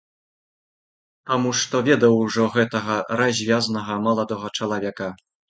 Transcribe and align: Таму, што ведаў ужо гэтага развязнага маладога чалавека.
Таму, 1.31 1.51
што 1.61 1.81
ведаў 1.89 2.13
ужо 2.23 2.47
гэтага 2.57 2.97
развязнага 3.21 4.01
маладога 4.09 4.53
чалавека. 4.57 5.13